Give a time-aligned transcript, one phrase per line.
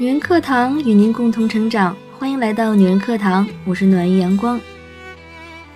[0.00, 4.58] 女人课堂与您共同成长，欢迎来到女人课堂，我是暖玉阳光。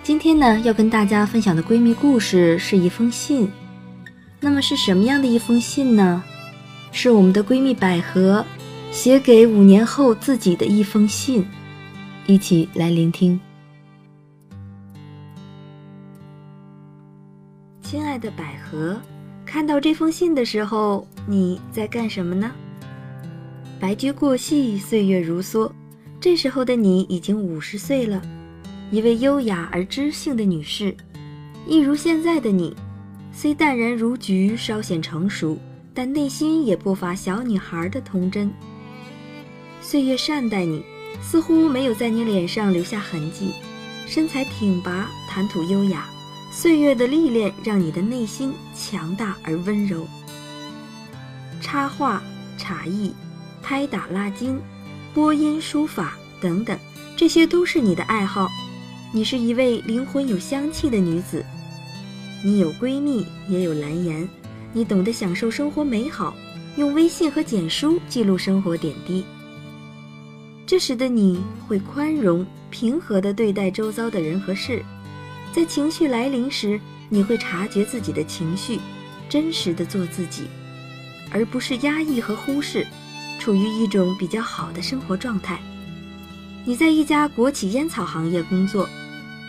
[0.01, 3.47] 今天呢，要跟大家分享的闺蜜故事是一封信。
[4.39, 6.23] 那么是什么样的一封信呢？
[6.91, 8.43] 是我们的闺蜜百合
[8.89, 11.45] 写给五年后自己的一封信，
[12.25, 13.39] 一起来聆听。
[17.83, 18.99] 亲爱的百合，
[19.45, 22.51] 看到这封信的时候，你在干什么呢？
[23.79, 25.71] 白驹过隙，岁月如梭。
[26.19, 28.21] 这时候的你已经五十岁了，
[28.89, 30.95] 一位优雅而知性的女士，
[31.67, 32.75] 一如现在的你，
[33.31, 35.59] 虽淡然如菊，稍显成熟，
[35.93, 38.49] 但内心也不乏小女孩的童真。
[39.81, 40.81] 岁月善待你，
[41.21, 43.51] 似乎没有在你脸上留下痕迹，
[44.07, 46.05] 身材挺拔，谈吐优雅。
[46.51, 50.07] 岁月的历练让你的内心强大而温柔。
[51.59, 52.23] 插画、
[52.57, 53.13] 茶艺。
[53.65, 54.61] 拍打拉筋、
[55.11, 56.77] 播音、书法等等，
[57.17, 58.47] 这些都是你的爱好。
[59.11, 61.43] 你是一位灵魂有香气的女子，
[62.43, 64.29] 你有闺蜜，也有蓝颜。
[64.71, 66.35] 你懂得享受生活美好，
[66.77, 69.25] 用微信和简书记录生活点滴。
[70.67, 74.85] 这时的你会宽容、平和地对待周遭的人和事，
[75.51, 78.79] 在情绪来临时，你会察觉自己的情绪，
[79.27, 80.43] 真实地做自己，
[81.31, 82.85] 而不是压抑和忽视。
[83.39, 85.59] 处于一种比较好的生活状态。
[86.63, 88.89] 你在一家国企烟草行业工作，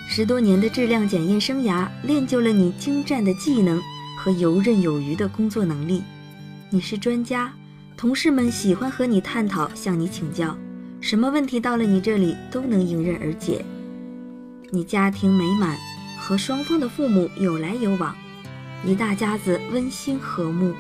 [0.08, 3.82] 十多年的质量检验生涯练就了你精湛的技能
[4.18, 6.02] 和游刃有余的工作能力。
[6.68, 7.52] 你是专家，
[7.96, 10.56] 同事们喜欢和你探讨，向你请教，
[11.00, 13.64] 什么问题到了你这里都能迎刃而解。
[14.70, 15.78] 你家庭美满，
[16.18, 18.14] 和双方的父母有来有往，
[18.84, 20.74] 一大家子温馨和睦。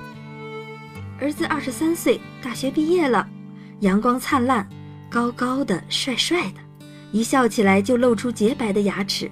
[1.18, 3.26] 儿子二十三岁，大学毕业了，
[3.80, 4.68] 阳光灿烂，
[5.08, 6.60] 高高的，帅帅的，
[7.10, 9.30] 一笑起来就露出洁白的牙齿。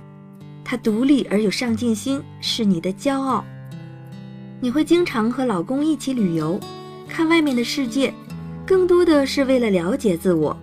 [0.64, 3.44] 他独立而有上进心，是你的骄傲。
[4.60, 6.58] 你会经常和老公一起旅游，
[7.06, 8.14] 看外面的世界，
[8.64, 10.56] 更多的是为了了解自我。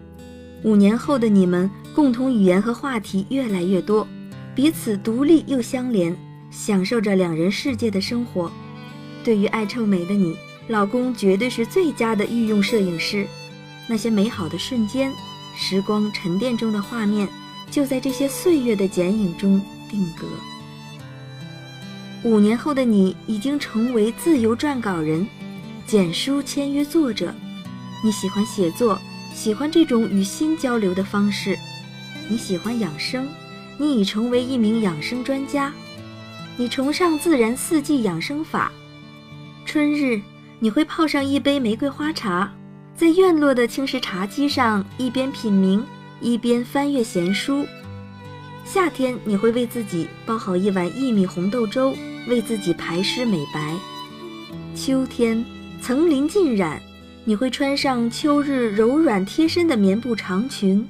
[0.63, 4.07] 五年后的你们，共同语言和话题越来越多，
[4.56, 6.18] 彼此独立又相连，
[6.50, 8.51] 享受着两人世界的生活。
[9.24, 10.35] 对于爱臭美的你。
[10.71, 13.27] 老公绝对是最佳的御用摄影师，
[13.89, 15.11] 那些美好的瞬间，
[15.53, 17.27] 时光沉淀中的画面，
[17.69, 20.25] 就在这些岁月的剪影中定格。
[22.23, 25.27] 五年后的你已经成为自由撰稿人，
[25.85, 27.35] 简书签约作者。
[28.01, 28.97] 你喜欢写作，
[29.35, 31.59] 喜欢这种与心交流的方式。
[32.29, 33.27] 你喜欢养生，
[33.77, 35.73] 你已成为一名养生专家。
[36.55, 38.71] 你崇尚自然四季养生法，
[39.65, 40.21] 春日。
[40.63, 42.53] 你会泡上一杯玫瑰花茶，
[42.95, 45.83] 在院落的青石茶几上一边品茗，
[46.22, 47.66] 一边翻阅闲书。
[48.63, 51.95] 夏天，你会为自己煲好一碗薏米红豆粥，
[52.27, 53.75] 为自己排湿美白。
[54.75, 55.44] 秋天，
[55.81, 56.79] 层林尽染，
[57.25, 60.88] 你会穿上秋日柔软贴身的棉布长裙，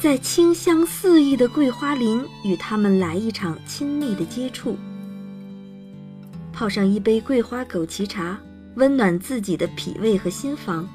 [0.00, 4.78] 在清香四溢的桂花林与他们来一场亲密的接触，
[6.50, 8.40] 泡上一杯桂花枸杞茶。
[8.76, 10.88] 温暖自己的脾胃和心房。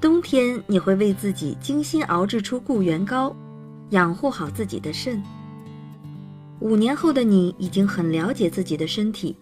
[0.00, 3.34] 冬天，你会为自己精心熬制出固元膏，
[3.90, 5.22] 养护好自己的肾。
[6.60, 9.36] 五年后的你已经很了解自己的身体，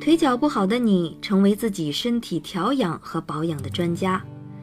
[0.00, 4.22] 腿脚不好的你成为自己身体调养和保养的专家，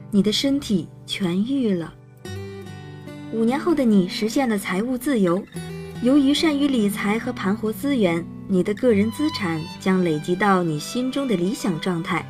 [0.09, 1.94] 你的身体痊愈了。
[3.31, 5.44] 五年后的你实现了财务自由，
[6.03, 8.25] 由于善于理财和盘活资源。
[8.53, 12.24] 你的个人资产将累积到你心中的理想状态。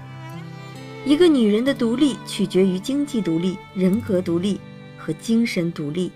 [1.03, 4.57] 一个女人的独立取决于经济独立、人格独立
[4.97, 6.09] 和精神独立。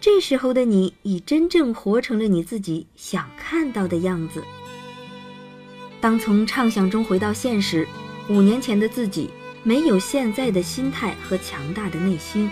[0.00, 4.42] 这时候的你已真正活成了你自己想看到的样子。
[6.00, 7.86] 当从畅想中回到现实，
[8.30, 9.28] 五年前的自己
[9.62, 12.50] 没有现在的心态和强大的内心。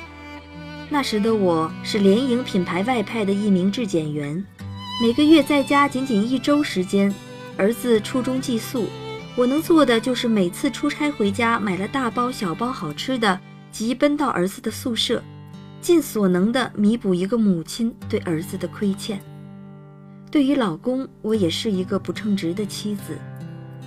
[0.91, 4.45] 那时的我是联营品牌外派的一名质检员。
[5.03, 7.13] 每个月在家仅仅一周时间，
[7.57, 8.87] 儿子初中寄宿，
[9.35, 13.41] 我能做的就是每次出差回家买了大包小包好吃的，
[13.73, 15.21] 急奔到儿子的宿舍，
[15.81, 19.21] 尽所能的弥补一个母亲对儿子的亏欠。
[20.31, 23.19] 对于老公，我也是一个不称职的妻子，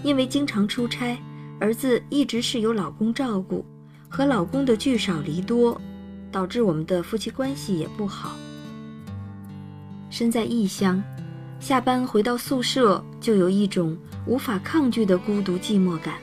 [0.03, 1.17] 因为经常出差，
[1.61, 3.65] 儿子一直是由老公照顾，
[4.09, 5.79] 和老公的聚少离多，
[6.29, 8.35] 导致我们的夫妻关系也不好。
[10.15, 11.03] 身在异乡，
[11.59, 16.13] 下班回到宿舍，就有一种无法抗拒的孤独寂寞感，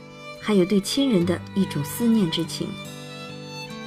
[0.40, 2.66] 还有对亲人的一种思念之情。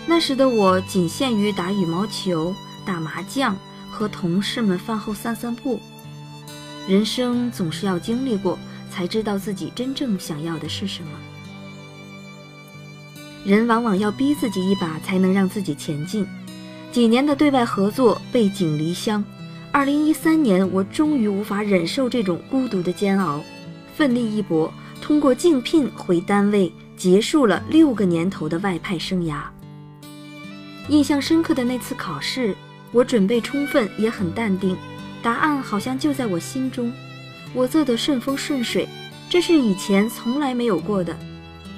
[0.05, 2.53] 那时的我仅限于打羽毛球、
[2.85, 3.57] 打麻将
[3.89, 5.81] 和同事们饭后散散步。
[6.87, 8.59] 人生总是要经历过，
[8.91, 11.09] 才知道自己真正想要的是什么。
[13.43, 16.27] 人往往要逼自己一把，才能让自己前进。
[16.91, 19.23] 几年的对外合作，背井离乡。
[19.75, 23.43] 二零一三年，我终于无法忍受这种孤独的煎熬，
[23.93, 29.41] 奋力一搏，通过竞聘回单位，结束了六个年头的外派生涯。
[30.87, 32.55] 印象深刻的那次考试，
[32.93, 34.77] 我准备充分，也很淡定，
[35.21, 36.89] 答案好像就在我心中，
[37.53, 38.87] 我做得顺风顺水，
[39.29, 41.13] 这是以前从来没有过的。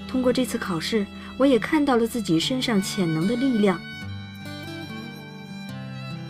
[0.08, 1.04] 通过这次考试，
[1.36, 3.82] 我也看到了自己身上潜能的力量。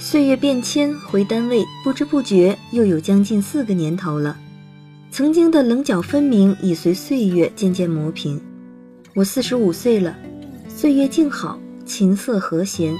[0.09, 4.38] 岁月变迁，回单位，不知不觉又有将近四个年头了，
[5.12, 8.42] 曾经的棱角分明已随岁月渐渐磨平。
[9.13, 10.15] 我四十五岁了，
[10.69, 11.59] 岁月静好。
[11.86, 12.95] 琴瑟和弦，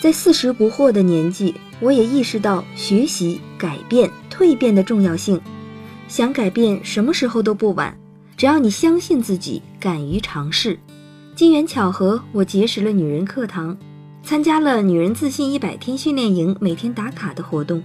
[0.00, 5.40] 在四十不惑的年纪，我也意识到学习、改变、蜕变的重要性。
[6.06, 7.98] 想改变，什么时候都不晚，
[8.36, 10.78] 只要你相信自己，敢于尝试。
[11.34, 13.76] 机缘巧合，我结识了女人课堂，
[14.24, 17.82] 参加了女人自信一百天训练营，每天打卡的活动。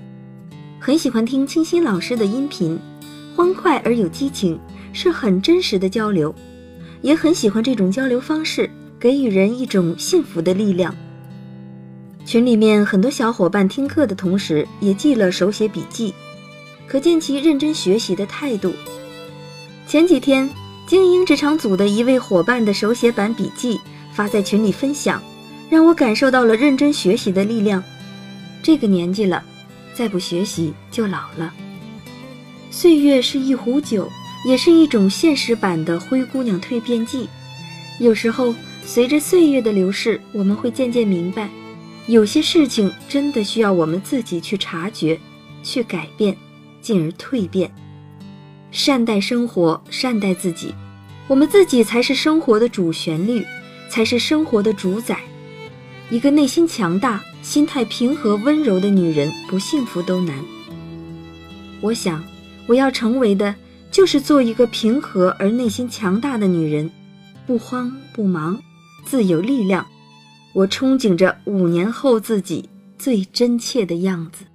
[0.80, 2.80] 很喜欢听清新老师的音频，
[3.36, 4.58] 欢快而有激情，
[4.94, 6.34] 是很真实的交流，
[7.02, 8.70] 也很喜欢这种交流方式。
[9.00, 10.94] 给予人一种幸福的力量。
[12.26, 16.14] 群里面很多小伙伴听课的同时，也记了手写笔记，
[16.86, 18.74] 可见其认真学习的态度。
[19.88, 20.50] 前几天，
[20.86, 23.80] 精英职场组的一位伙伴的手写版笔记
[24.12, 25.24] 发在群里分享，
[25.70, 27.84] 让我感受到了认真学习的力量。
[28.62, 29.44] 这个年纪了，
[29.94, 31.54] 再不学习就老了。
[32.72, 34.10] 岁月是一壶酒，
[34.46, 37.30] 也是一种现实版的灰姑娘蜕变剂。
[38.00, 38.54] 有时候。
[38.86, 41.48] 随着岁月的流逝，我们会渐渐明白，
[42.08, 45.20] 有些事情真的需要我们自己去察觉、
[45.62, 46.36] 去改变，
[46.82, 47.72] 进而蜕变。
[48.72, 50.74] 善待生活，善待自己，
[51.28, 53.46] 我们自己才是生活的主旋律，
[53.92, 55.20] 才是生活的主宰。
[56.12, 60.44] 一个内心强大、心态平和、温柔的女人，不幸福都难。
[61.82, 62.24] 我想，
[62.66, 63.54] 我要成为的，
[63.92, 66.90] 就是做一个平和而内心强大的女人，
[67.46, 68.60] 不慌不忙。
[69.06, 69.86] 自有力量，
[70.54, 72.68] 我憧憬着五年后自己
[72.98, 74.46] 最真切的样子。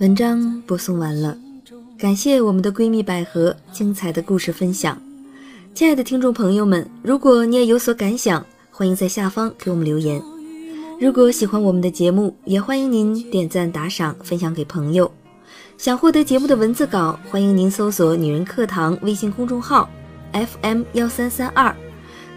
[0.00, 1.36] 文章播送完了，
[1.98, 4.98] 感谢我们的闺蜜百合精彩的故事分享。
[5.74, 10.18] 亲爱的听众朋友们，如果你也有所感想，欢迎在下方给我们留言。
[10.98, 15.10] 如果喜欢我们的节目，也欢迎您点赞打赏、分享给朋友。
[15.76, 19.86] 想获得节目的文字稿，欢迎您搜索“女人课堂”微信公众号
[20.32, 21.76] FM 幺三三二，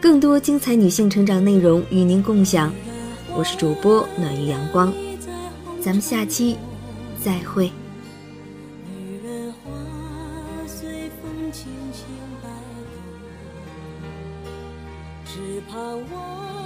[0.01, 2.73] 更多精彩女性成长内容与您共享。
[3.33, 4.91] 我是主播暖玉阳光，
[5.79, 6.57] 咱们下期
[7.23, 7.71] 再会。
[15.25, 15.79] 只盼
[16.11, 16.62] 望。